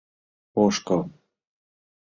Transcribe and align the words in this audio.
Ошкыл. 0.63 1.01